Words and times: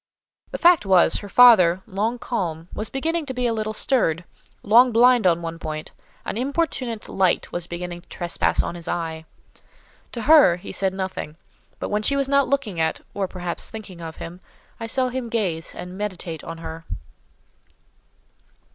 The 0.49 0.57
fact 0.57 0.83
was—her 0.83 1.29
father, 1.29 1.83
long 1.85 2.17
calm, 2.17 2.69
was 2.73 2.89
beginning 2.89 3.27
to 3.27 3.35
be 3.35 3.45
a 3.45 3.53
little 3.53 3.71
stirred: 3.71 4.23
long 4.63 4.91
blind 4.91 5.27
on 5.27 5.43
one 5.43 5.59
point, 5.59 5.91
an 6.25 6.37
importunate 6.37 7.07
light 7.07 7.51
was 7.51 7.67
beginning 7.67 8.01
to 8.01 8.09
trespass 8.09 8.63
on 8.63 8.73
his 8.73 8.87
eye. 8.87 9.25
To 10.13 10.23
her, 10.23 10.55
he 10.55 10.71
said 10.71 10.95
nothing; 10.95 11.37
but 11.77 11.89
when 11.89 12.01
she 12.01 12.15
was 12.15 12.27
not 12.27 12.47
looking 12.47 12.79
at, 12.79 13.01
or 13.13 13.27
perhaps 13.27 13.69
thinking 13.69 14.01
of 14.01 14.15
him, 14.15 14.41
I 14.79 14.87
saw 14.87 15.09
him 15.09 15.29
gaze 15.29 15.75
and 15.75 15.95
meditate 15.99 16.43
on 16.43 16.57
her. 16.57 16.83